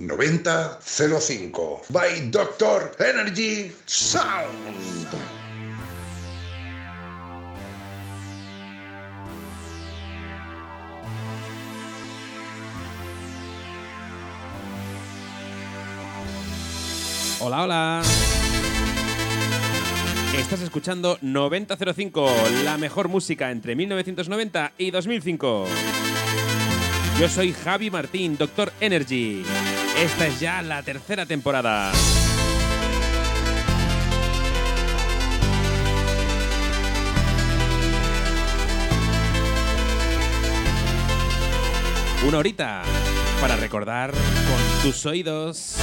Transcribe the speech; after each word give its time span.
9005 0.00 1.82
by 1.90 2.30
Doctor 2.30 2.96
Energy 2.98 3.70
Sound. 3.84 5.06
Hola, 17.40 17.62
hola. 17.62 18.02
Estás 20.38 20.62
escuchando 20.62 21.18
9005, 21.20 22.26
la 22.64 22.78
mejor 22.78 23.08
música 23.08 23.50
entre 23.50 23.76
1990 23.76 24.72
y 24.78 24.90
2005. 24.90 25.66
Yo 27.18 27.28
soy 27.28 27.52
Javi 27.52 27.90
Martín, 27.90 28.38
Doctor 28.38 28.72
Energy. 28.80 29.44
Esta 30.00 30.26
es 30.26 30.40
ya 30.40 30.62
la 30.62 30.82
tercera 30.82 31.26
temporada. 31.26 31.92
Una 42.26 42.38
horita 42.38 42.80
para 43.42 43.56
recordar 43.56 44.12
con 44.12 44.82
tus 44.82 45.04
oídos. 45.04 45.76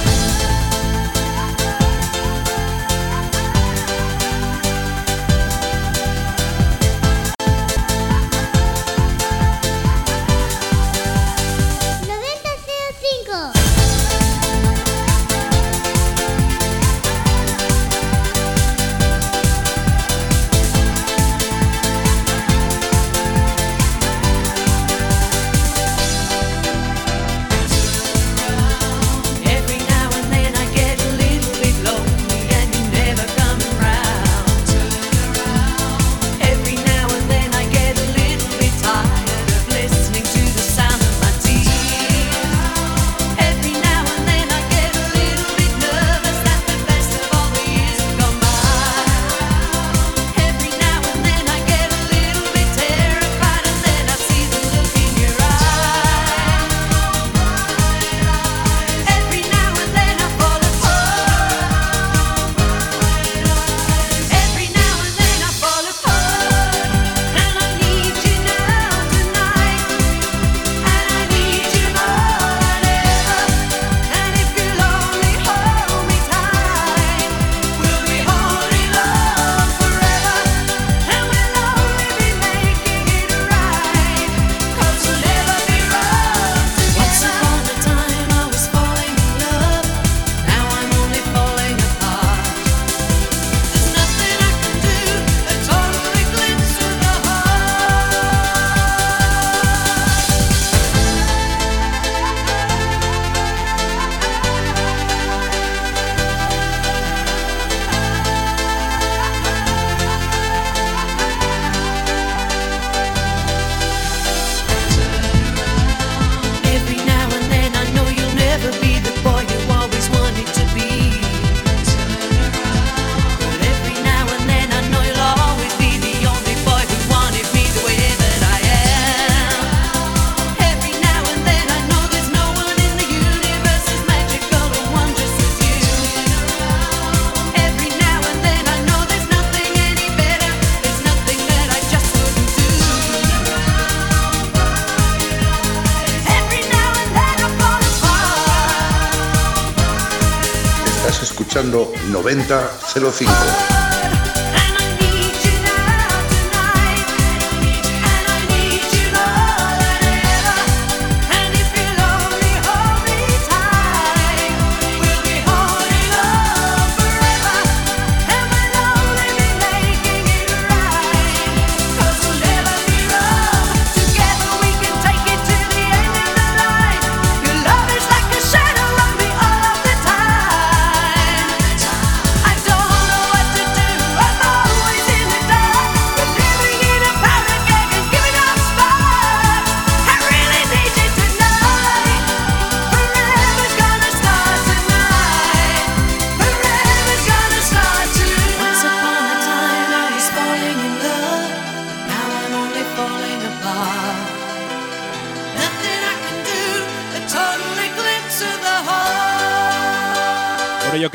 9005. 152.88 153.57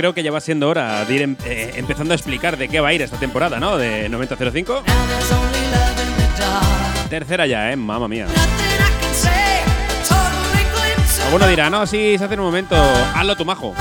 Creo 0.03 0.13
que 0.13 0.21
ya 0.21 0.31
va 0.31 0.41
siendo 0.41 0.67
hora 0.67 1.05
de 1.05 1.15
ir 1.15 1.21
em, 1.21 1.37
eh, 1.45 1.75
empezando 1.77 2.11
a 2.13 2.15
explicar 2.15 2.57
de 2.57 2.67
qué 2.67 2.81
va 2.81 2.89
a 2.89 2.93
ir 2.93 3.01
esta 3.01 3.15
temporada, 3.15 3.57
¿no? 3.57 3.77
De 3.77 4.09
9005. 4.09 4.83
Tercera 7.09 7.47
ya, 7.47 7.71
¿eh? 7.71 7.77
Mamma 7.77 8.09
mía. 8.09 8.27
Alguno 11.25 11.47
dirá, 11.47 11.69
no, 11.69 11.87
sí, 11.87 12.17
se 12.17 12.25
hace 12.25 12.35
un 12.35 12.41
momento. 12.41 12.75
Hazlo 13.15 13.37
tu 13.37 13.45
majo. 13.45 13.73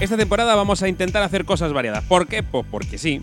Esta 0.00 0.16
temporada 0.16 0.54
vamos 0.54 0.82
a 0.82 0.88
intentar 0.88 1.22
hacer 1.22 1.44
cosas 1.44 1.74
variadas. 1.74 2.02
¿Por 2.04 2.26
qué? 2.26 2.42
Pues 2.42 2.64
porque 2.70 2.96
sí. 2.96 3.20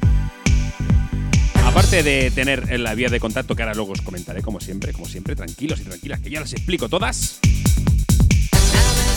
Aparte 1.66 2.04
de 2.04 2.30
tener 2.30 2.80
la 2.80 2.94
vía 2.94 3.10
de 3.10 3.20
contacto 3.20 3.56
que 3.56 3.64
ahora 3.64 3.74
luego 3.74 3.94
os 3.94 4.02
comentaré, 4.02 4.44
como 4.44 4.60
siempre, 4.60 4.94
como 4.94 5.08
siempre, 5.08 5.36
tranquilos 5.36 5.80
y 5.80 5.86
tranquilas, 5.86 6.20
que 6.20 6.30
ya 6.30 6.40
las 6.40 6.54
explico 6.54 6.88
todas. 6.88 7.40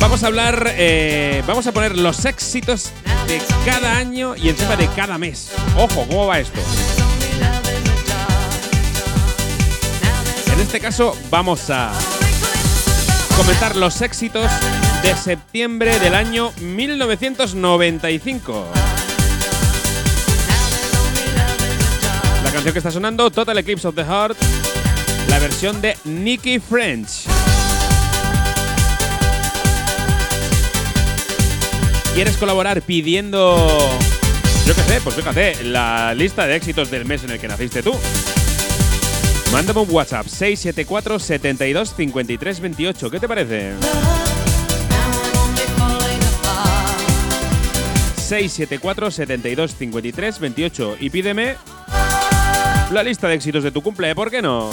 Vamos 0.03 0.23
a 0.25 0.27
hablar, 0.27 0.75
eh, 0.77 1.45
vamos 1.47 1.65
a 1.69 1.73
poner 1.73 1.97
los 1.97 2.25
éxitos 2.25 2.91
de 3.29 3.41
cada 3.65 3.97
año 3.97 4.35
y 4.35 4.49
encima 4.49 4.75
de 4.75 4.89
cada 4.89 5.17
mes. 5.17 5.53
Ojo, 5.77 6.05
¿cómo 6.09 6.27
va 6.27 6.41
esto? 6.41 6.59
En 10.53 10.61
este 10.61 10.81
caso 10.81 11.17
vamos 11.31 11.71
a 11.71 11.93
comentar 13.37 13.77
los 13.77 14.03
éxitos 14.03 14.51
de 15.05 15.17
septiembre 15.17 15.97
del 16.01 16.17
año 16.17 16.53
1995. 16.61 18.67
La 22.43 22.51
canción 22.51 22.73
que 22.73 22.79
está 22.81 22.91
sonando, 22.91 23.31
Total 23.31 23.57
Eclipse 23.57 23.87
of 23.87 23.95
the 23.95 24.05
Heart, 24.05 24.37
la 25.29 25.39
versión 25.39 25.81
de 25.81 25.97
Nicky 26.05 26.59
French. 26.59 27.32
¿Quieres 32.15 32.37
colaborar 32.37 32.83
pidiendo, 32.83 33.57
yo 34.67 34.75
qué 34.75 34.83
sé, 34.83 35.01
pues 35.01 35.17
fíjate, 35.17 35.65
la 35.65 36.15
lista 36.15 36.47
de 36.47 36.57
éxitos 36.57 36.91
del 36.91 37.07
mes 37.07 37.25
en 37.25 37.31
el 37.31 37.41
que 37.41 37.49
naciste 37.49 37.83
tú? 37.83 37.95
Mándame 39.51 39.81
un 39.81 39.91
WhatsApp 39.91 40.27
674 40.27 41.19
72 41.19 41.95
53 41.97 42.61
28. 42.61 43.11
¿Qué 43.11 43.19
te 43.19 43.29
parece? 43.29 43.73
674 48.17 49.11
72 49.11 49.75
53 49.75 50.39
28 50.39 50.97
y 51.01 51.11
pídeme 51.11 51.57
la 52.91 53.03
lista 53.03 53.29
de 53.29 53.35
éxitos 53.35 53.65
de 53.65 53.71
tu 53.71 53.83
cumple, 53.83 54.15
¿por 54.15 54.31
qué 54.31 54.43
no? 54.43 54.71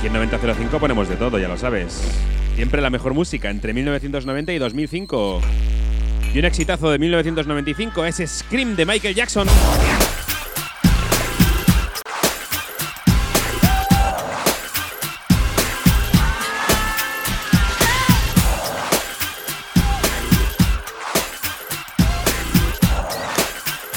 Aquí 0.00 0.06
en 0.06 0.14
9005 0.14 0.78
ponemos 0.80 1.10
de 1.10 1.16
todo, 1.16 1.38
ya 1.38 1.46
lo 1.46 1.58
sabes. 1.58 2.00
Siempre 2.56 2.80
la 2.80 2.88
mejor 2.88 3.12
música 3.12 3.50
entre 3.50 3.74
1990 3.74 4.50
y 4.50 4.58
2005. 4.58 5.42
Y 6.32 6.38
un 6.38 6.44
exitazo 6.46 6.88
de 6.88 6.98
1995 6.98 8.06
es 8.06 8.22
Scream 8.26 8.76
de 8.76 8.86
Michael 8.86 9.14
Jackson. 9.14 9.46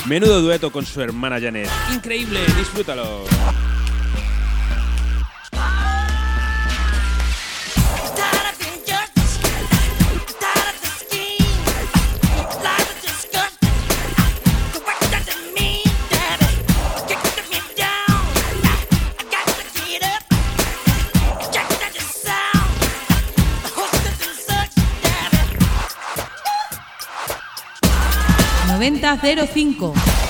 Menudo 0.05 0.41
dueto 0.41 0.69
con 0.69 0.85
su 0.85 1.01
hermana 1.01 1.39
Janet. 1.39 1.69
Increíble, 1.93 2.41
disfrútalo. 2.57 3.23
9005. 28.83 30.22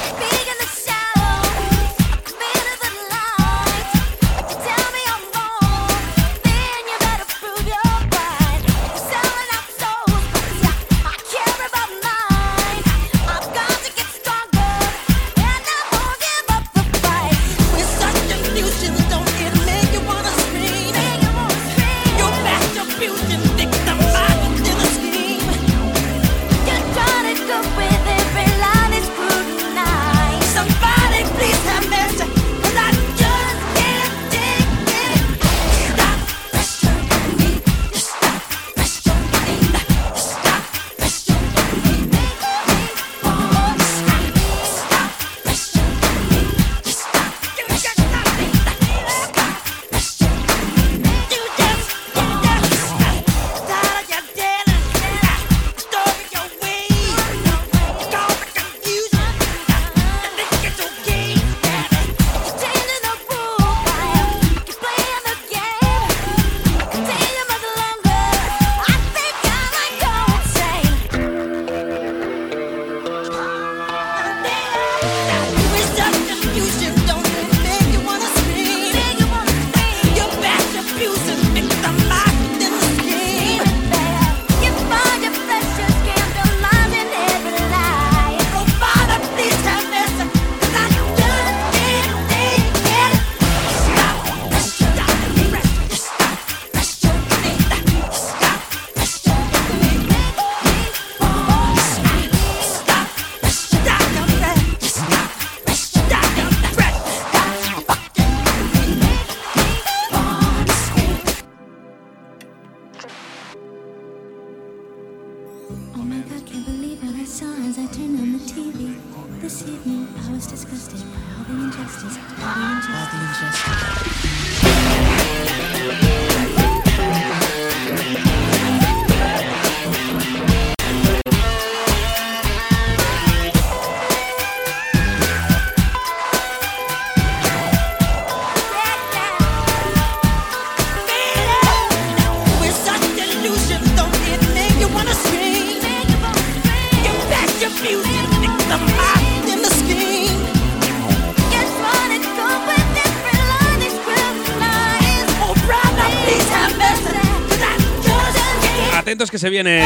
Atentos 158.98 159.32
que 159.32 159.38
se 159.38 159.50
viene. 159.50 159.84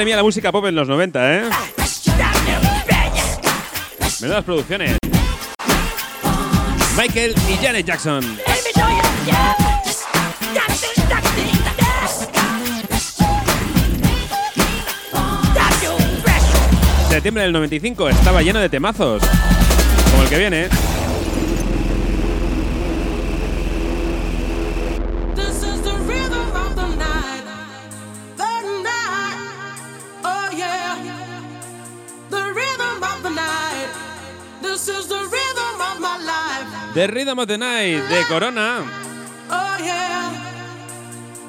Madre 0.00 0.06
mía, 0.06 0.16
la 0.16 0.22
música 0.22 0.50
pop 0.50 0.64
en 0.64 0.74
los 0.74 0.88
90, 0.88 1.34
¿eh? 1.34 1.42
Menudas 4.22 4.44
producciones. 4.44 4.96
Michael 6.96 7.34
y 7.50 7.62
Janet 7.62 7.84
Jackson. 7.84 8.24
Septiembre 17.10 17.42
del 17.42 17.52
95 17.52 18.08
estaba 18.08 18.40
lleno 18.40 18.58
de 18.60 18.70
temazos. 18.70 19.22
Como 20.12 20.22
el 20.22 20.28
que 20.30 20.38
viene. 20.38 20.68
The 37.00 37.08
Rhythm 37.08 37.38
of 37.38 37.48
the 37.48 37.56
Night 37.56 37.96
de 38.10 38.24
Corona. 38.28 38.84
Oh 39.48 39.76
yeah. 39.82 40.30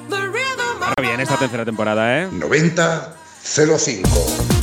The 0.08 0.16
rhythm 0.28 0.80
of 0.80 0.82
Ahora 0.82 1.02
bien, 1.02 1.20
esta 1.20 1.36
tercera 1.36 1.62
temporada, 1.62 2.22
¿eh? 2.22 2.28
90 2.32 3.14
05. 3.44 4.61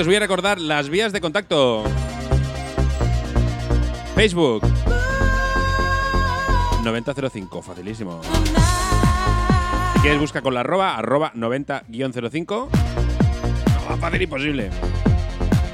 Venga, 0.00 0.04
os 0.04 0.06
voy 0.06 0.16
a 0.16 0.20
recordar 0.20 0.58
las 0.58 0.88
vías 0.88 1.12
de 1.12 1.20
contacto. 1.20 1.84
Facebook 4.14 4.62
9005, 6.82 7.60
facilísimo. 7.60 8.22
Si 9.92 10.00
quieres 10.00 10.18
busca 10.18 10.40
con 10.40 10.54
la 10.54 10.60
arroba, 10.60 10.96
arroba 10.96 11.34
90-05. 11.34 12.68
No, 13.90 13.96
fácil 13.98 14.22
imposible. 14.22 14.70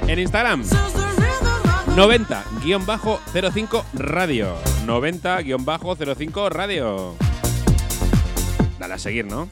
En 0.07 0.19
Instagram, 0.19 0.63
This 0.63 0.73
is 0.73 0.93
the 0.93 1.07
rhythm 1.21 1.47
of 1.47 1.63
the 1.85 1.91
90-05 1.95 3.83
radio. 3.93 4.57
90-05 4.85 6.49
radio. 6.49 7.15
Dale 8.77 8.93
a 8.93 8.97
seguir, 8.97 9.25
¿no? 9.25 9.47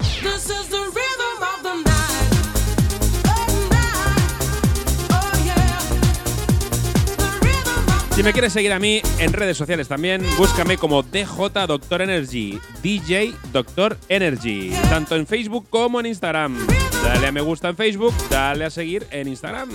Si 8.16 8.24
me 8.24 8.32
quieres 8.32 8.54
seguir 8.54 8.72
a 8.72 8.80
mí 8.80 9.02
en 9.20 9.34
redes 9.34 9.58
sociales 9.58 9.90
también, 9.90 10.26
búscame 10.38 10.78
como 10.78 11.04
DJ 11.04 11.28
Doctor 11.68 12.02
Energy, 12.02 12.58
DJ 12.82 13.34
Doctor 13.52 13.98
Energy, 14.08 14.72
tanto 14.90 15.18
en 15.18 15.28
Facebook 15.28 15.68
como 15.70 16.00
en 16.00 16.06
Instagram. 16.06 16.58
Dale 17.04 17.28
a 17.28 17.32
me 17.34 17.42
gusta 17.42 17.68
en 17.68 17.76
Facebook, 17.76 18.14
dale 18.30 18.64
a 18.64 18.70
seguir 18.70 19.06
en 19.12 19.28
Instagram. 19.28 19.70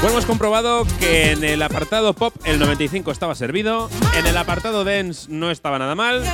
Bueno, 0.00 0.16
hemos 0.16 0.24
comprobado 0.24 0.86
que 0.98 1.32
en 1.32 1.44
el 1.44 1.60
apartado 1.60 2.14
pop 2.14 2.34
el 2.44 2.58
95 2.58 3.10
estaba 3.12 3.34
servido, 3.34 3.90
en 4.18 4.26
el 4.26 4.36
apartado 4.38 4.82
dance 4.82 5.30
no 5.30 5.50
estaba 5.50 5.78
nada 5.78 5.94
mal, 5.94 6.24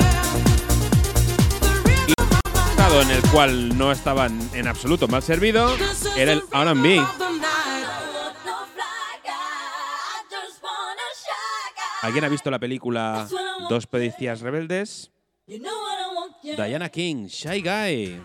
en 2.88 3.11
el 3.11 3.23
cual 3.30 3.76
no 3.76 3.92
estaban 3.92 4.38
en 4.54 4.66
absoluto 4.66 5.09
mal 5.09 5.23
servido 5.23 5.76
era 6.16 6.33
el 6.33 6.42
R&B. 6.50 7.04
¿Alguien 12.02 12.25
ha 12.25 12.28
visto 12.28 12.50
la 12.50 12.59
película 12.59 13.28
Dos 13.68 13.87
Pedicias 13.87 14.40
Rebeldes? 14.40 15.11
Diana 16.42 16.88
King, 16.88 17.26
Shy 17.26 17.61
Guy. 17.61 18.21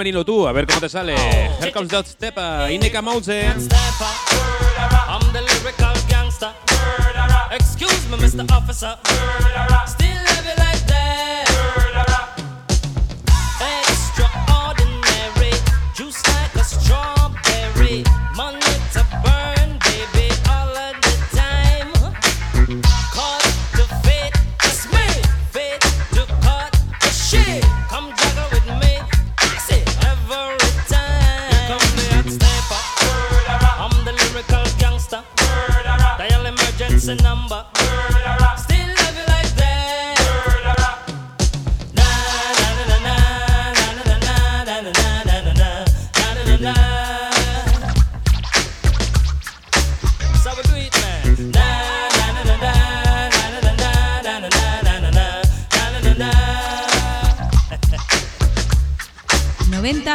femenino 0.00 0.24
tú, 0.24 0.48
a 0.48 0.52
ver 0.52 0.66
cómo 0.66 0.80
te 0.80 0.88
sale. 0.88 1.14
Here 1.60 1.72
comes 1.72 1.90
that 1.90 2.06
Stepa, 2.06 2.70
Indica 2.72 3.02
Mouse. 3.02 3.28
Excuse 7.50 8.08
me, 8.08 8.16
Mr. 8.16 8.50
Officer. 8.50 8.96
Still 9.86 10.19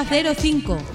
005. 0.10 0.95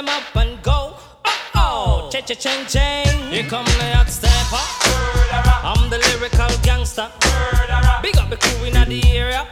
them 0.00 0.08
up 0.08 0.36
and 0.36 0.62
go. 0.62 0.94
Oh 1.24 1.50
oh, 1.54 2.10
cha 2.10 2.20
cha 2.20 2.34
cha 2.34 2.64
cha. 2.64 3.04
Here 3.30 3.44
come 3.44 3.66
the 3.66 3.94
hot 3.94 4.08
stepper. 4.08 4.64
I'm 5.62 5.90
the 5.90 5.98
lyrical 5.98 6.48
gangster. 6.62 7.08
Big 8.02 8.16
up 8.16 8.30
the 8.30 8.36
crew 8.36 8.64
in 8.64 8.88
the 8.88 9.02
area. 9.08 9.46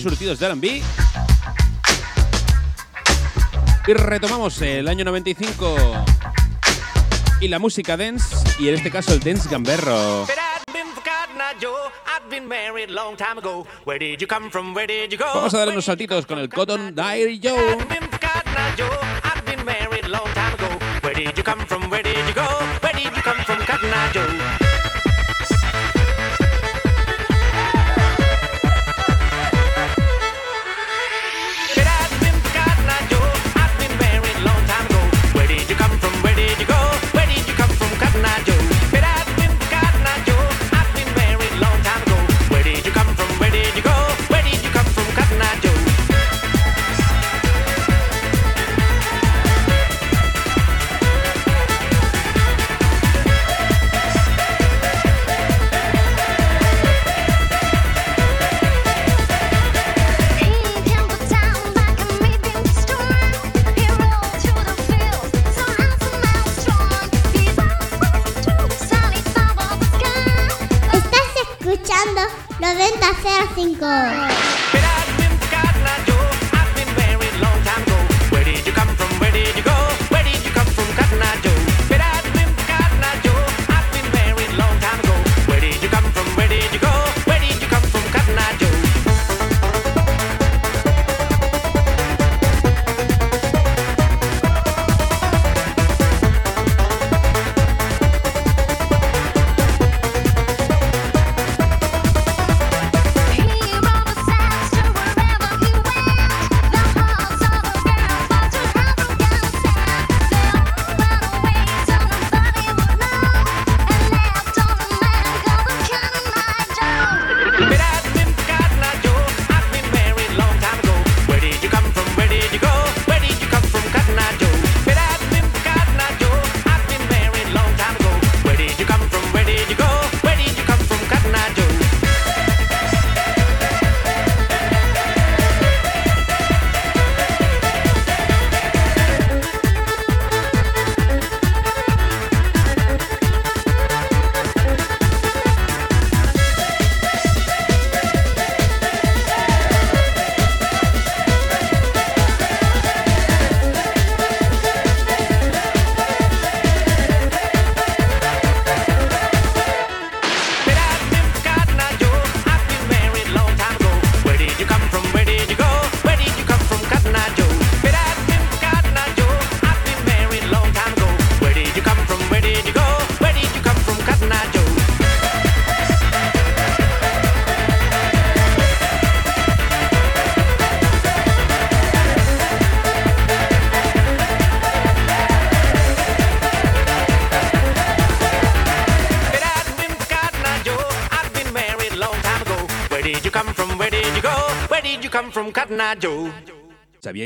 surtidos 0.00 0.38
de 0.38 0.46
R&B. 0.46 0.82
Y 3.86 3.92
retomamos 3.92 4.60
el 4.62 4.88
año 4.88 5.04
95 5.04 5.76
y 7.40 7.48
la 7.48 7.58
música 7.58 7.96
dance, 7.96 8.36
y 8.58 8.68
en 8.68 8.74
este 8.74 8.90
caso 8.90 9.12
el 9.12 9.20
dance 9.20 9.48
gamberro. 9.48 10.26
Vamos 15.34 15.54
a 15.54 15.58
dar 15.58 15.68
unos 15.68 15.84
saltitos 15.84 16.26
con 16.26 16.38
el 16.38 16.48
Cotton 16.48 16.94
Diary 16.94 17.40
Joe. 17.42 17.78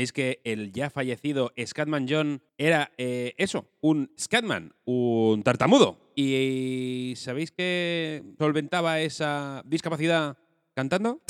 Sabéis 0.05 0.13
que 0.13 0.41
el 0.43 0.71
ya 0.71 0.91
fallecido 0.91 1.51
Scatman 1.57 2.05
John 2.07 2.43
era 2.59 2.91
eh, 2.99 3.33
eso, 3.37 3.65
un 3.81 4.11
Scatman, 4.19 4.75
un 4.85 5.41
tartamudo. 5.41 5.97
Y 6.13 7.15
sabéis 7.17 7.49
que 7.49 8.21
solventaba 8.37 8.99
esa 8.99 9.63
discapacidad 9.65 10.37
cantando. 10.75 11.21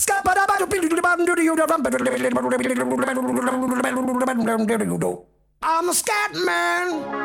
I'm 5.61 5.93
Scatman. 5.93 7.15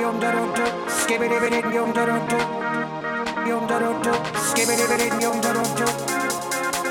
yum 0.00 0.18
da 0.18 0.32
dum 0.32 0.54
dum, 0.54 0.88
skip 0.88 1.20
it 1.20 1.30
it 1.30 1.64
yum 1.74 1.92
da 1.92 2.06
dum 2.06 2.26
dum, 2.28 3.46
yum 3.46 3.66
da 3.66 3.78
dum 3.78 4.02
dum, 4.02 4.24
skip 4.48 4.68
it 4.68 4.80
it 4.80 5.22
yum 5.22 5.40
da 5.42 5.52
dum 5.52 5.68
dum, 5.76 5.94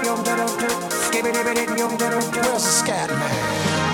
yum 0.05 0.23
da 0.23 0.35
dum 0.35 0.59
dum, 0.59 0.91
skip 1.01 1.25
it 1.25 1.35
it 1.35 1.79
yum 1.79 1.97
da 1.97 2.09
dum 2.11 2.31
dum. 2.31 2.43
Where's 2.43 2.63
the 2.63 2.69
scat 2.69 3.09
man? 3.09 3.88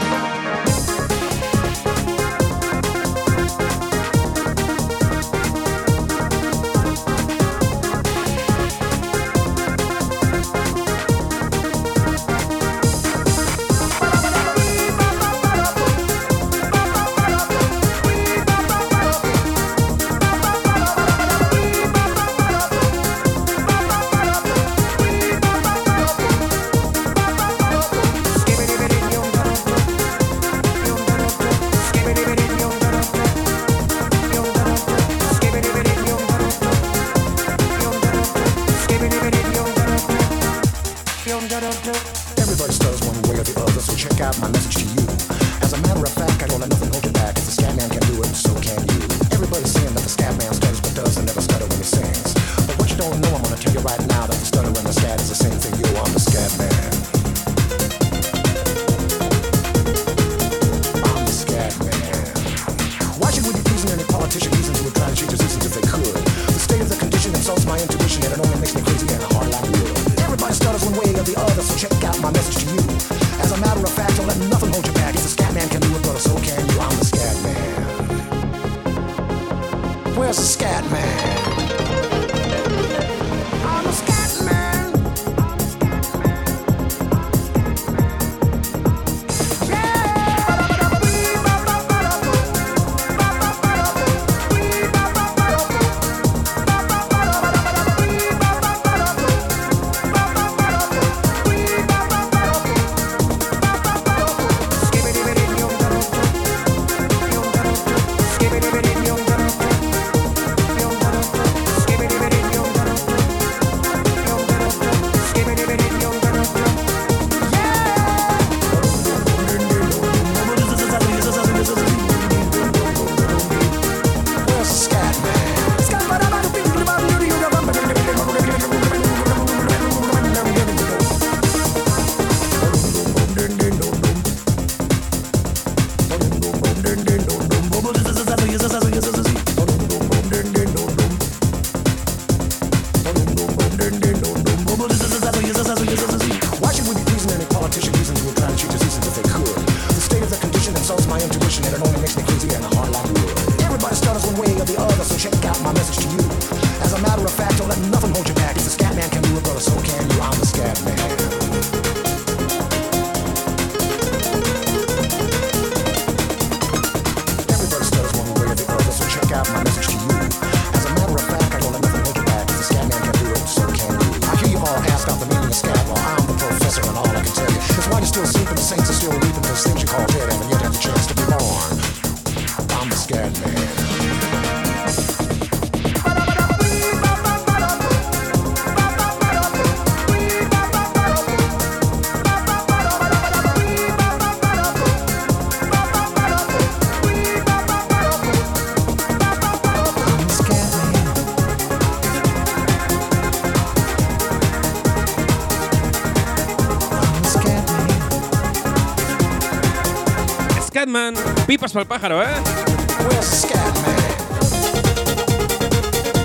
Pipas 211.48 211.72
para 211.72 211.84
el 211.84 211.88
pájaro, 211.88 212.24
¿eh? 212.24 212.28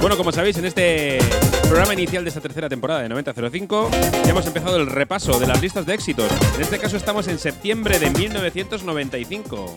Bueno, 0.00 0.16
como 0.16 0.32
sabéis, 0.32 0.56
en 0.56 0.64
este 0.64 1.18
programa 1.64 1.92
inicial 1.92 2.24
de 2.24 2.28
esta 2.28 2.40
tercera 2.40 2.70
temporada 2.70 3.02
de 3.02 3.08
9005 3.10 3.90
ya 4.24 4.30
hemos 4.30 4.46
empezado 4.46 4.76
el 4.76 4.86
repaso 4.86 5.38
de 5.38 5.46
las 5.46 5.60
listas 5.60 5.84
de 5.84 5.94
éxitos. 5.94 6.30
En 6.56 6.62
este 6.62 6.78
caso 6.78 6.96
estamos 6.96 7.28
en 7.28 7.38
septiembre 7.38 7.98
de 7.98 8.08
1995. 8.10 9.74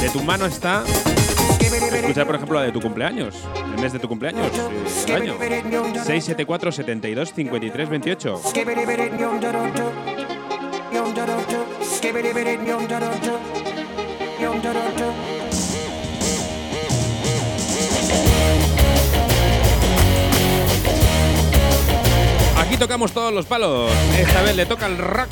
De 0.00 0.10
tu 0.10 0.22
mano 0.24 0.46
está 0.46 0.82
escuchar, 1.60 2.26
por 2.26 2.34
ejemplo, 2.34 2.58
la 2.58 2.66
de 2.66 2.72
tu 2.72 2.80
cumpleaños, 2.80 3.36
el 3.74 3.80
mes 3.80 3.92
de 3.92 4.00
tu 4.00 4.08
cumpleaños, 4.08 4.50
eh, 5.06 5.14
año. 5.14 5.34
674 5.38 6.72
72 6.72 7.32
53 7.32 7.88
28. 7.88 8.40
Aquí 22.58 22.76
tocamos 22.76 23.12
todos 23.12 23.32
los 23.32 23.46
palos. 23.46 23.90
Esta 24.18 24.42
vez 24.42 24.56
le 24.56 24.66
toca 24.66 24.86
el 24.86 24.98
rock. 24.98 25.28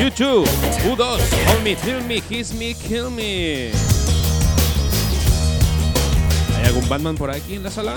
YouTube, 0.00 0.48
U2, 0.84 1.00
Hold 1.00 1.62
Me, 1.64 1.74
Feel 1.74 2.04
Me, 2.04 2.20
Kiss 2.20 2.54
Me, 2.54 2.74
Kill 2.74 3.10
Me. 3.10 3.70
¿Hay 6.56 6.66
algún 6.66 6.88
Batman 6.88 7.16
por 7.16 7.30
aquí 7.30 7.56
en 7.56 7.64
la 7.64 7.70
sala? 7.70 7.96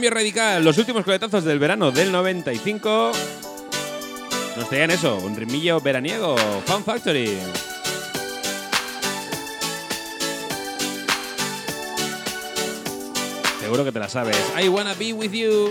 Cambio 0.00 0.12
radical, 0.12 0.64
los 0.64 0.78
últimos 0.78 1.04
coletazos 1.04 1.44
del 1.44 1.58
verano 1.58 1.90
del 1.90 2.10
95 2.10 3.12
nos 4.56 4.68
traían 4.70 4.90
eso, 4.92 5.18
un 5.18 5.36
rimillo 5.36 5.78
veraniego, 5.78 6.36
Fun 6.64 6.82
Factory. 6.82 7.36
Seguro 13.60 13.84
que 13.84 13.92
te 13.92 13.98
la 13.98 14.08
sabes. 14.08 14.38
I 14.58 14.70
wanna 14.70 14.94
be 14.94 15.12
with 15.12 15.32
you. 15.32 15.68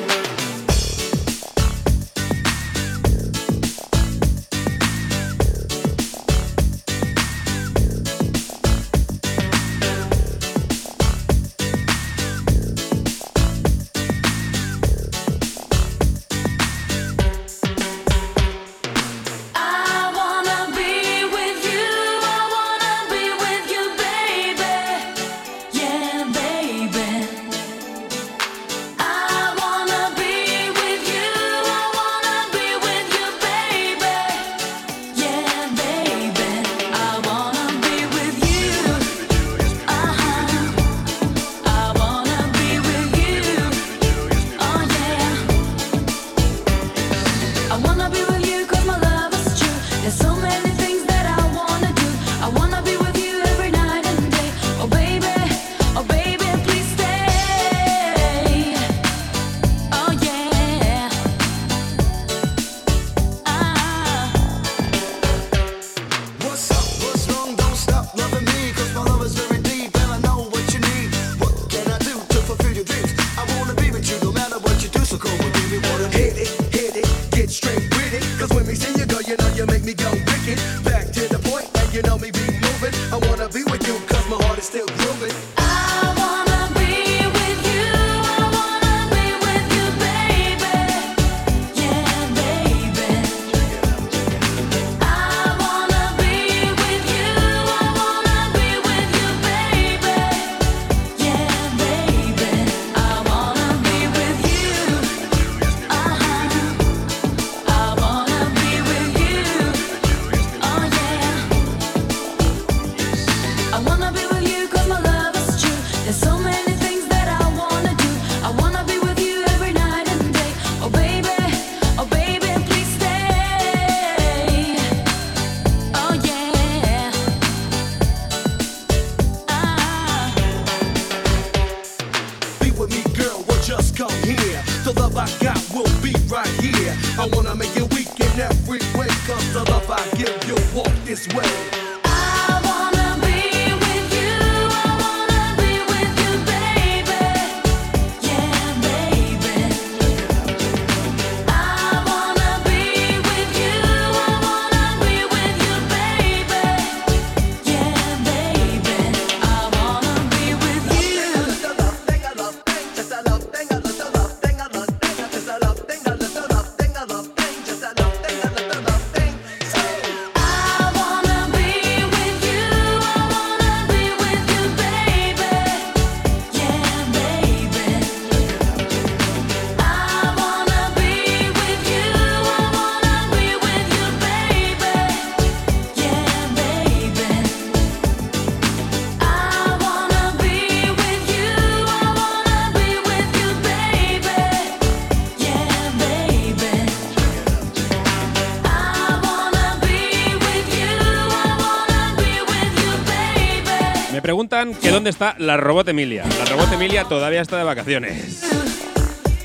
que 204.81 204.89
dónde 204.91 205.09
está 205.09 205.35
la 205.37 205.57
robot 205.57 205.87
Emilia. 205.87 206.25
La 206.25 206.45
robot 206.45 206.73
Emilia 206.73 207.05
todavía 207.05 207.41
está 207.41 207.57
de 207.57 207.63
vacaciones. 207.63 208.43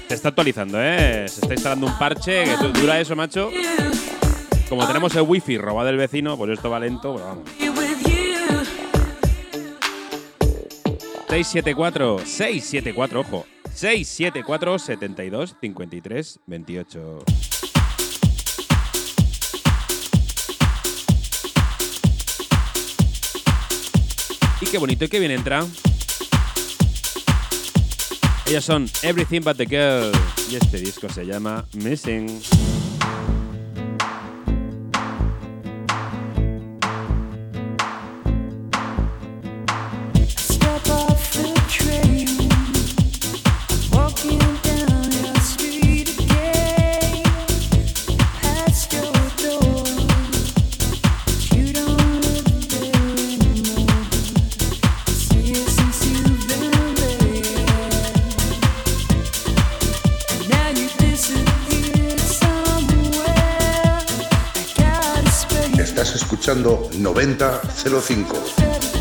Se 0.08 0.14
está 0.14 0.30
actualizando, 0.30 0.78
¿eh? 0.80 1.26
Se 1.28 1.40
está 1.40 1.54
instalando 1.54 1.86
un 1.86 1.98
parche 1.98 2.44
que 2.44 2.80
dura 2.80 3.00
eso, 3.00 3.14
macho. 3.14 3.50
Como 4.68 4.86
tenemos 4.86 5.14
el 5.14 5.22
wifi 5.22 5.56
robado 5.58 5.86
del 5.86 5.96
vecino, 5.96 6.36
pues 6.36 6.50
esto 6.50 6.68
va 6.68 6.80
lento, 6.80 7.14
pero 7.14 7.26
vamos. 7.26 7.48
674, 11.28 12.18
674, 12.18 13.20
ojo. 13.20 13.46
674 13.72 14.78
72 14.78 15.56
53 15.60 16.40
28. 16.46 17.24
Qué 24.74 24.78
bonito 24.78 25.04
y 25.04 25.08
qué 25.08 25.20
bien 25.20 25.30
entra. 25.30 25.64
Ellos 28.44 28.64
son 28.64 28.90
Everything 29.04 29.40
But 29.40 29.56
The 29.56 29.66
Girl 29.66 30.10
y 30.50 30.56
este 30.56 30.78
disco 30.78 31.08
se 31.08 31.24
llama 31.24 31.64
Missing. 31.74 32.42
Rosendo 66.64 66.88
9005. 66.98 68.93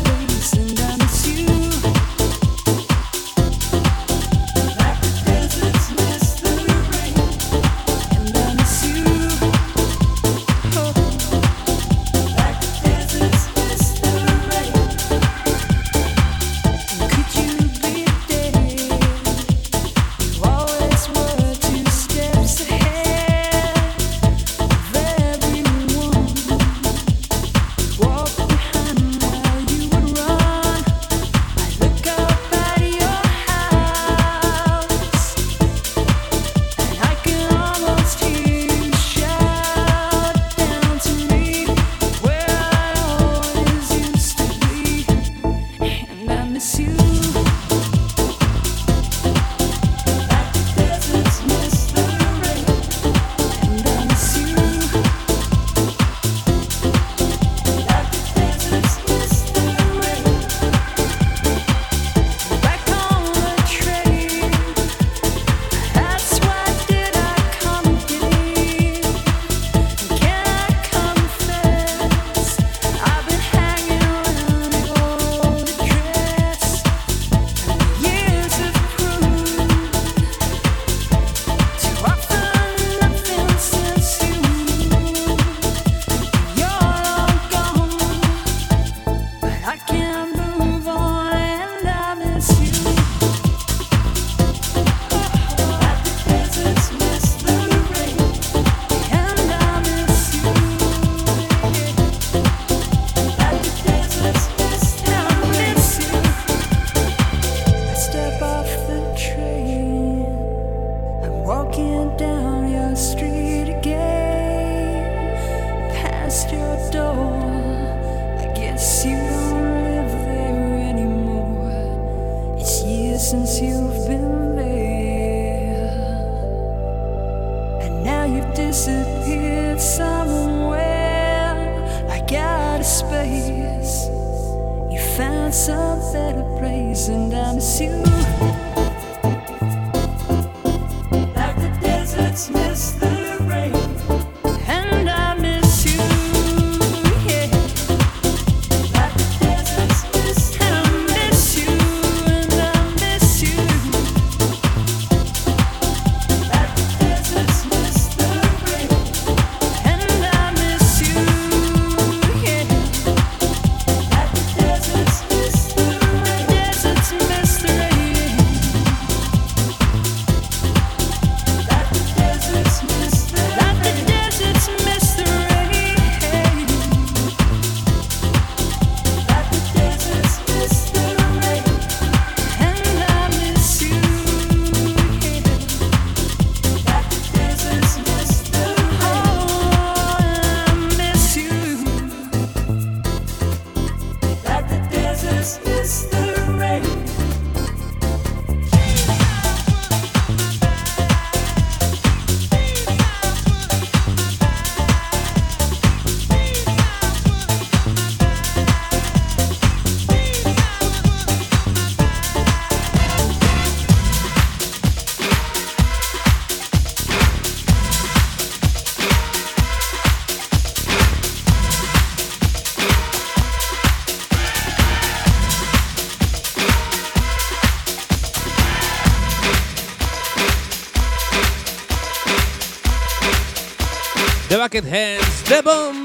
Bucketheads, 234.74 235.44
the 235.48 235.62
bomb. 235.62 236.03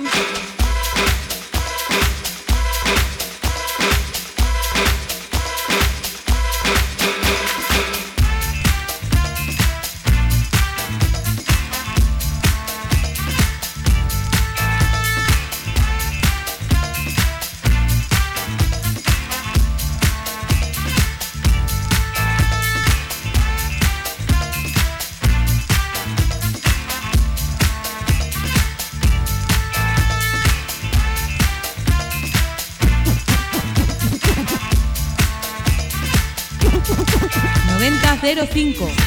5. 38.60 38.99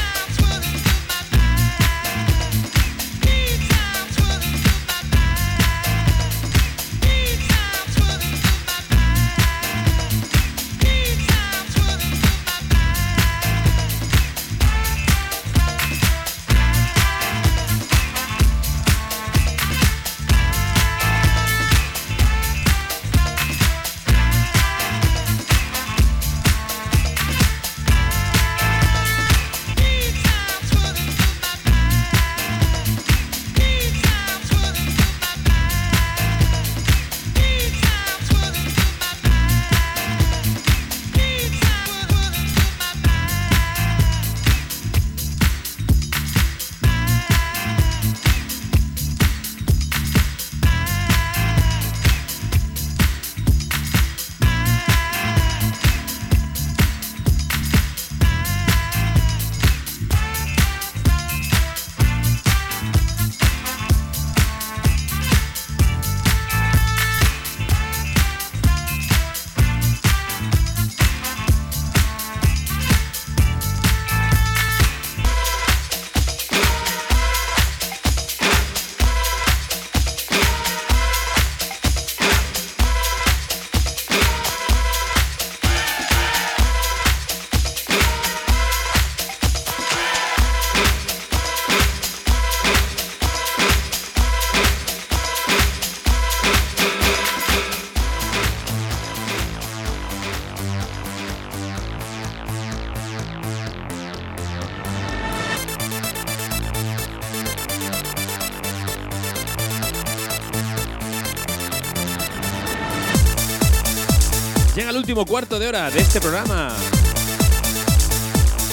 Cuarto 115.26 115.58
de 115.58 115.68
hora 115.68 115.90
de 115.90 116.00
este 116.00 116.20
programa. 116.20 116.70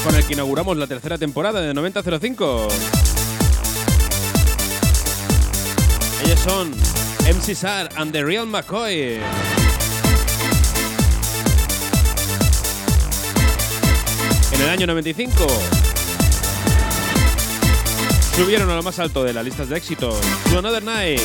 Con 0.03 0.15
el 0.15 0.25
que 0.25 0.33
inauguramos 0.33 0.77
la 0.77 0.87
tercera 0.87 1.17
temporada 1.17 1.61
de 1.61 1.73
9005. 1.73 2.67
Ellos 6.23 6.39
son 6.39 6.71
MC 7.27 7.55
Sar 7.55 7.89
and 7.95 8.11
the 8.11 8.23
Real 8.23 8.47
McCoy. 8.47 9.19
En 14.51 14.61
el 14.61 14.69
año 14.69 14.87
95 14.87 15.47
subieron 18.35 18.69
a 18.69 18.75
lo 18.75 18.83
más 18.83 18.99
alto 18.99 19.23
de 19.23 19.33
las 19.33 19.43
listas 19.43 19.69
de 19.69 19.77
éxitos 19.77 20.15
To 20.51 20.59
Another 20.59 20.83
Night. 20.83 21.21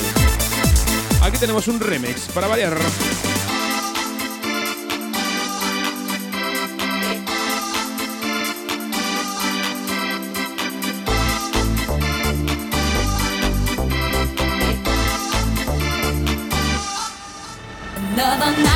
Aquí 1.23 1.39
tenemos 1.39 1.69
un 1.69 1.81
remix 1.81 2.23
para 2.35 2.49
variar. 2.49 2.77
Another 18.15 18.63
night, 18.63 18.74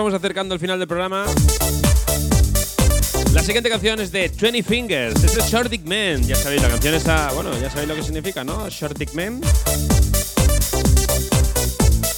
vamos 0.00 0.14
acercando 0.14 0.54
al 0.54 0.60
final 0.60 0.78
del 0.78 0.88
programa. 0.88 1.26
La 3.34 3.42
siguiente 3.42 3.68
canción 3.68 4.00
es 4.00 4.10
de 4.10 4.32
20 4.40 4.62
Fingers, 4.62 5.22
es 5.22 5.36
de 5.36 5.42
Short 5.42 5.70
Dick 5.70 5.84
Man. 5.84 6.26
Ya 6.26 6.36
sabéis, 6.36 6.62
la 6.62 6.68
canción 6.68 6.94
esa, 6.94 7.30
bueno, 7.32 7.50
ya 7.60 7.68
sabéis 7.68 7.88
lo 7.88 7.96
que 7.96 8.02
significa, 8.02 8.42
¿no? 8.42 8.66
Short 8.70 8.96
Dick 8.96 9.12
Man. 9.12 9.42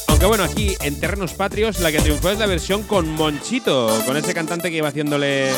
Aunque 0.07 0.27
bueno, 0.27 0.45
aquí 0.45 0.77
en 0.81 1.01
terrenos 1.01 1.35
patrios 1.35 1.81
la 1.81 1.91
que 1.91 1.99
triunfó 1.99 2.31
es 2.31 2.39
la 2.39 2.47
versión 2.47 2.85
con 2.85 3.09
Monchito, 3.09 4.01
con 4.07 4.17
ese 4.17 4.33
cantante 4.33 4.71
que 4.71 4.77
iba 4.77 4.87
haciéndole 4.87 5.51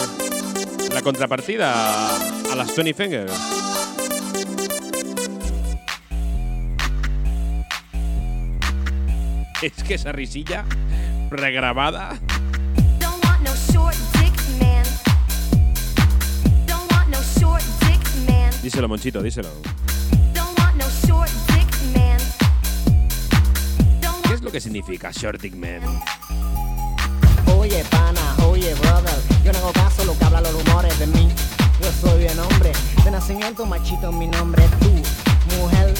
la 0.95 1.03
contrapartida 1.03 2.17
a 2.51 2.55
las 2.57 2.75
20 2.75 2.95
Fingers. 2.95 3.33
Es 9.61 9.85
que 9.85 9.95
esa 9.95 10.13
risilla 10.13 10.65
regrabada. 11.31 12.19
Don't 12.99 13.25
want 13.25 13.43
no 13.43 13.55
short 13.73 13.97
dick 14.13 14.33
man. 14.61 14.85
Don't 16.67 16.91
want 16.93 17.09
no 17.09 17.21
short 17.39 17.63
dick 17.81 18.01
man. 18.27 18.53
Díselo, 18.63 18.89
Monchito, 18.89 19.23
díselo. 19.23 19.49
Don't 20.33 20.59
want 20.59 20.77
no 20.77 20.87
short 21.07 21.31
dick 21.49 21.69
man. 21.95 22.19
¿Qué 24.29 24.35
es 24.35 24.43
lo 24.43 24.51
que 24.51 24.61
significa 24.61 25.11
Short 25.11 25.41
Dick 25.41 25.55
Man? 25.55 25.81
Oye, 27.57 27.85
pana, 27.91 28.37
oye, 28.47 28.75
brother. 28.75 29.15
Yo 29.45 29.53
no 29.53 29.59
hago 29.59 29.73
caso 29.73 30.05
lo 30.05 30.17
que 30.19 30.25
hablan 30.25 30.43
los 30.43 30.53
rumores 30.53 30.99
de 30.99 31.07
mí. 31.07 31.29
Yo 31.81 31.93
soy 32.01 32.21
bien 32.21 32.39
hombre, 32.39 32.73
de 33.05 33.11
nacimiento 33.11 33.67
machito 33.67 34.11
mi 34.13 34.27
nombre. 34.27 34.65
Tú, 34.81 34.91
mujer, 35.57 35.95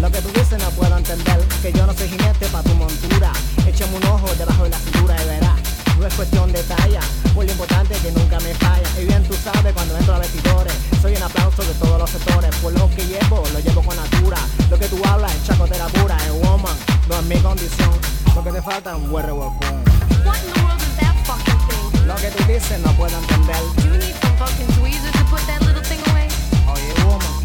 lo 0.00 0.10
que 0.10 0.20
tú 0.22 0.28
dices 0.28 0.58
no 0.62 0.70
puedo 0.70 0.96
entender. 0.96 1.38
Que 1.62 1.72
yo 1.72 1.86
no 1.86 1.94
soy 1.94 2.08
jinete 2.08 2.46
pa' 2.46 2.62
tu 2.62 2.74
montura. 2.74 3.32
Échame 3.66 3.96
un 3.96 4.04
ojo 4.06 4.28
debajo 4.36 4.64
de 4.64 4.70
la 4.70 4.78
cintura 4.78 5.22
y 5.22 5.26
verás. 5.26 5.60
No 5.98 6.06
es 6.06 6.14
cuestión 6.14 6.50
de 6.50 6.62
talla, 6.62 7.00
lo 7.34 7.42
importante 7.42 7.94
que 7.96 8.10
nunca 8.12 8.40
me 8.40 8.54
falla. 8.54 8.88
Y 9.00 9.04
bien 9.04 9.22
tú 9.24 9.34
sabes 9.34 9.72
cuando 9.74 9.96
entro 9.98 10.14
a 10.14 10.18
vestidores, 10.18 10.72
soy 11.02 11.14
un 11.14 11.22
aplauso 11.22 11.62
de 11.62 11.74
todos 11.74 11.98
los 11.98 12.10
sectores. 12.10 12.54
Por 12.56 12.72
lo 12.72 12.88
que 12.90 13.06
llevo, 13.06 13.42
lo 13.52 13.60
llevo 13.60 13.82
con 13.82 13.96
natura. 13.96 14.38
Lo 14.70 14.78
que 14.78 14.86
tú 14.88 15.00
hablas 15.04 15.34
es 15.34 15.44
chacotera 15.44 15.86
pura, 15.88 16.16
es 16.24 16.32
woman, 16.42 16.74
no 17.08 17.16
es 17.16 17.24
mi 17.24 17.36
condición. 17.40 17.92
Lo 18.34 18.42
que 18.44 18.52
te 18.52 18.62
falta 18.62 18.90
es 18.92 18.96
un 18.96 19.10
huerre 19.12 19.32
huercón. 19.32 19.84
What 20.24 20.36
in 20.44 20.52
the 20.52 20.60
world 20.62 20.80
is 20.80 20.96
that 21.00 21.14
fucking 21.24 21.58
thing? 21.68 22.06
Lo 22.06 22.14
que 22.16 22.30
tú 22.30 22.44
dices 22.44 22.78
no 22.80 22.92
puedo 22.92 23.16
entender. 23.18 23.56
You 23.84 23.90
need 23.98 24.14
some 24.22 24.36
fucking 24.38 24.68
tweezers 24.78 25.12
to 25.12 25.24
put 25.24 25.40
that 25.46 25.60
little 25.62 25.82
thing 25.82 26.00
away. 26.10 26.28
Oye, 26.66 27.04
woman. 27.04 27.39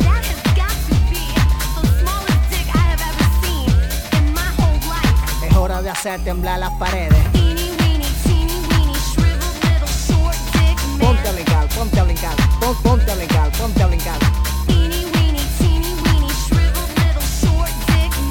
Hora 5.66 5.82
de 5.82 5.90
hacer 5.90 6.24
temblar 6.24 6.60
las 6.60 6.70
paredes. 6.74 7.18
Ponte 11.00 11.28
a 11.28 11.32
brincar, 11.32 11.68
ponte 11.70 12.00
a 12.00 12.04
brincar, 12.04 12.36
pon- 12.60 12.76
ponte 12.84 13.12
a 13.12 13.16
brincar, 13.16 13.52
ponte 13.52 13.82
a 13.84 13.88
brincar. 13.88 14.20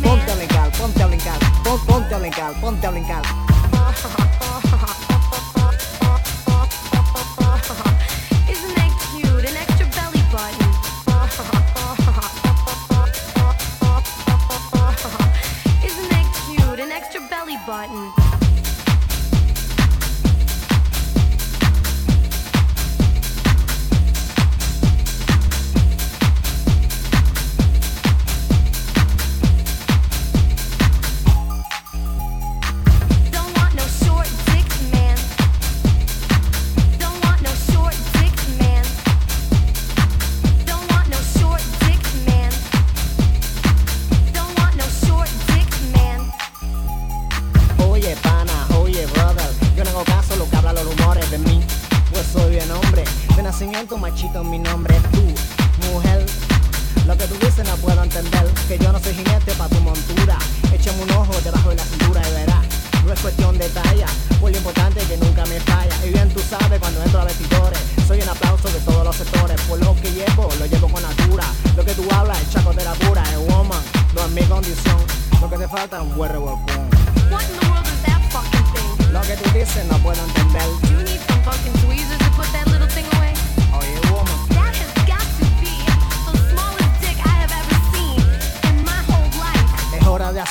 Ponte 0.03 0.31
a 0.31 0.35
brincar, 0.37 0.71
ponte 0.79 1.03
a 1.03 1.07
brincar, 1.09 1.39
pon- 1.65 1.81
ponte 1.87 2.15
a 2.15 2.19
brincar, 2.19 2.53
ponte 2.61 2.87
a 2.87 2.91
brincar. 2.91 3.23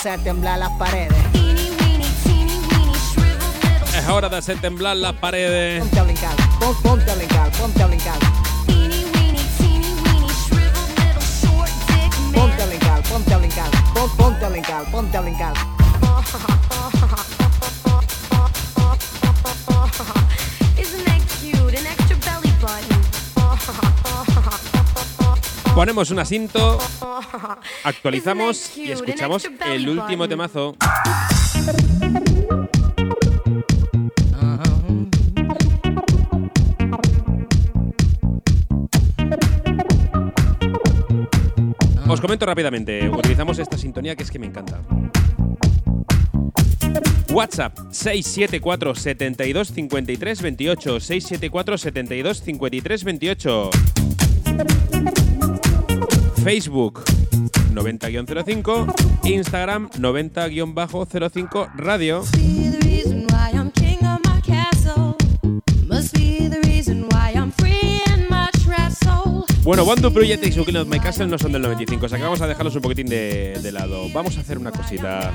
Hacer 0.03 0.21
temblar 0.21 0.59
las 0.59 0.69
paredes. 0.71 1.13
Es 3.97 4.09
hora 4.09 4.27
de 4.27 4.35
hacer 4.35 4.59
temblar 4.59 4.97
las 4.97 5.13
paredes. 5.13 5.79
Ponte 5.79 5.97
a 5.99 6.03
brincar, 6.03 6.35
pon- 6.59 6.75
ponte 6.83 7.09
a 7.09 7.15
brincar, 7.15 7.49
ponte 7.51 7.83
a 7.83 7.87
brincar. 7.87 8.19
Ponte 12.33 12.63
a 12.63 12.65
brincar, 12.65 13.01
ponte 13.03 13.33
a 13.33 13.37
brincar, 13.37 13.69
pon- 13.93 14.09
ponte 14.17 14.45
a 14.45 14.49
brincar, 14.49 14.83
ponte 14.91 15.17
a 15.17 15.21
brincar. 15.21 15.53
Isn't 20.77 21.05
that 21.05 21.21
cute? 21.39 21.79
An 21.79 21.85
extra 21.87 22.17
belly 22.17 22.51
button. 22.59 23.01
Ponemos 25.73 26.11
un 26.11 26.19
asinto, 26.19 26.77
actualizamos 27.84 28.77
y 28.77 28.91
escuchamos 28.91 29.47
el 29.65 29.89
último 29.89 30.27
temazo. 30.27 30.75
Os 42.07 42.21
comento 42.21 42.45
rápidamente, 42.45 43.09
utilizamos 43.09 43.57
esta 43.57 43.77
sintonía 43.77 44.15
que 44.15 44.23
es 44.23 44.29
que 44.29 44.38
me 44.38 44.45
encanta. 44.45 44.81
WhatsApp 47.31 47.75
674 47.89 48.93
72 48.93 49.69
53 49.69 50.41
28 50.43 50.99
674 50.99 51.77
72 51.79 52.41
53 52.43 53.03
28 53.03 53.69
Facebook 56.43 57.03
90-05 57.74 58.93
Instagram 59.26 59.89
90-05 59.89 61.71
Radio. 61.76 62.24
Bueno, 69.63 69.84
One 69.84 70.01
Do 70.01 70.11
Project 70.11 70.45
y 70.45 70.51
Su 70.51 70.61
of 70.61 70.88
My 70.88 70.99
Castle 70.99 71.28
no 71.28 71.38
son 71.38 71.53
del 71.53 71.61
95, 71.61 72.05
o 72.05 72.09
sea 72.09 72.17
que 72.17 72.24
vamos 72.26 72.41
a 72.41 72.47
dejarlos 72.47 72.76
un 72.76 72.82
poquitín 72.82 73.07
de, 73.07 73.57
de 73.61 73.71
lado. 73.71 74.09
Vamos 74.13 74.38
a 74.38 74.41
hacer 74.41 74.57
una 74.57 74.71
cosita. 74.71 75.32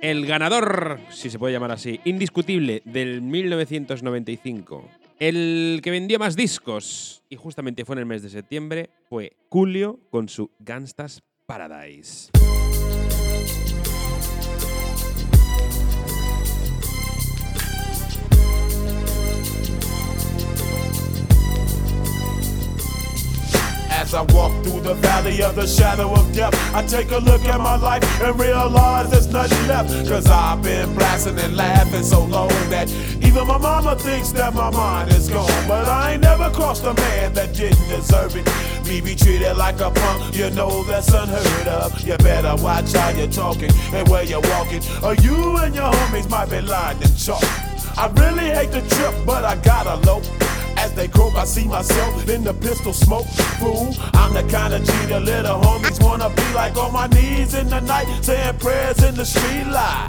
El 0.00 0.26
ganador, 0.26 1.00
si 1.10 1.28
se 1.28 1.40
puede 1.40 1.52
llamar 1.52 1.72
así, 1.72 2.00
indiscutible 2.04 2.82
del 2.84 3.20
1995, 3.20 4.88
el 5.18 5.80
que 5.82 5.90
vendió 5.90 6.18
más 6.18 6.36
discos, 6.36 7.22
y 7.28 7.36
justamente 7.36 7.84
fue 7.84 7.94
en 7.94 8.00
el 8.00 8.06
mes 8.06 8.22
de 8.22 8.30
septiembre, 8.30 8.90
fue 9.08 9.36
Julio 9.48 10.00
con 10.10 10.28
su 10.28 10.50
Gangstas 10.58 11.22
Paradise. 11.46 12.30
As 23.90 24.14
I 24.14 24.22
walk 24.32 24.52
through 24.64 24.80
the 24.80 24.94
valley 24.94 25.42
of 25.42 25.54
the 25.54 25.66
shadow 25.66 26.14
of 26.14 26.32
death, 26.32 26.54
I 26.72 26.82
take 26.86 27.10
a 27.10 27.18
look 27.18 27.44
at 27.44 27.60
my 27.60 27.76
life 27.76 28.02
and 28.22 28.38
realize 28.40 29.10
there's 29.10 29.26
nothing 29.26 29.66
left. 29.66 29.90
Cause 30.08 30.26
I've 30.30 30.62
been 30.62 30.94
blasting 30.94 31.38
and 31.38 31.56
laughing 31.56 32.04
so 32.04 32.24
long 32.24 32.48
that 32.70 32.88
even 33.28 33.46
my 33.46 33.58
mama 33.58 33.94
thinks 33.94 34.32
that 34.32 34.54
my 34.54 34.70
mind 34.70 35.10
is 35.12 35.28
gone. 35.28 35.68
But 35.68 35.86
I 35.86 36.12
ain't 36.12 36.22
never 36.22 36.50
crossed 36.50 36.84
a 36.84 36.94
man 36.94 37.34
that 37.34 37.54
didn't 37.54 37.88
deserve 37.88 38.34
it. 38.36 38.46
Me 38.88 39.00
be 39.00 39.14
treated 39.14 39.54
like 39.56 39.80
a 39.80 39.90
punk, 39.90 40.34
you 40.34 40.50
know 40.50 40.82
that's 40.84 41.12
unheard 41.12 41.68
of. 41.68 42.00
You 42.00 42.16
better 42.18 42.60
watch 42.62 42.92
how 42.92 43.10
you're 43.10 43.28
talking 43.28 43.70
and 43.92 44.08
where 44.08 44.24
you're 44.24 44.40
walking, 44.56 44.82
or 45.02 45.14
you 45.16 45.58
and 45.58 45.74
your 45.74 45.92
homies 45.92 46.28
might 46.30 46.48
be 46.48 46.60
lying 46.62 47.00
in 47.02 47.14
chalk. 47.16 47.44
I 47.98 48.06
really 48.16 48.48
hate 48.50 48.72
the 48.72 48.80
trip, 48.94 49.14
but 49.26 49.44
I 49.44 49.56
gotta 49.56 49.96
low. 50.06 50.22
As 50.78 50.94
they 50.94 51.08
croak, 51.08 51.34
I 51.34 51.44
see 51.44 51.66
myself 51.66 52.28
in 52.28 52.44
the 52.44 52.54
pistol 52.54 52.92
smoke. 52.92 53.26
Fool, 53.60 53.94
I'm 54.14 54.32
the 54.32 54.44
kind 54.50 54.72
of 54.72 54.84
G 54.84 54.92
little 55.14 55.60
homies 55.60 56.02
wanna 56.02 56.30
be 56.30 56.48
like 56.54 56.76
on 56.76 56.92
my 56.92 57.08
knees 57.08 57.54
in 57.54 57.68
the 57.68 57.80
night, 57.80 58.06
saying 58.22 58.58
prayers 58.58 59.02
in 59.02 59.14
the 59.16 59.26
street 59.26 59.66
light. 59.66 60.08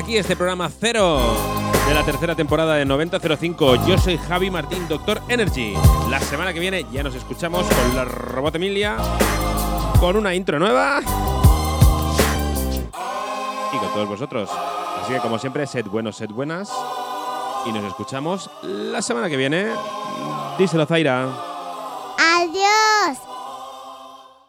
Aquí 0.00 0.16
este 0.16 0.34
programa 0.34 0.70
cero 0.80 1.20
de 1.86 1.92
la 1.94 2.02
tercera 2.02 2.34
temporada 2.34 2.74
de 2.76 2.86
9005. 2.86 3.86
Yo 3.86 3.98
soy 3.98 4.16
Javi 4.16 4.50
Martín, 4.50 4.88
Doctor 4.88 5.20
Energy. 5.28 5.74
La 6.08 6.18
semana 6.20 6.54
que 6.54 6.60
viene 6.60 6.86
ya 6.90 7.02
nos 7.02 7.14
escuchamos 7.14 7.66
con 7.66 7.94
la 7.94 8.06
Robot 8.06 8.54
Emilia, 8.54 8.96
con 10.00 10.16
una 10.16 10.34
intro 10.34 10.58
nueva 10.58 11.00
y 13.72 13.76
con 13.76 13.92
todos 13.92 14.08
vosotros. 14.08 14.48
Así 15.02 15.12
que 15.12 15.18
como 15.18 15.38
siempre, 15.38 15.66
sed 15.66 15.84
buenos, 15.84 16.16
sed 16.16 16.30
buenas 16.30 16.72
y 17.66 17.72
nos 17.72 17.84
escuchamos 17.84 18.48
la 18.62 19.02
semana 19.02 19.28
que 19.28 19.36
viene. 19.36 19.66
Díselo, 20.58 20.86
Zaira. 20.86 21.49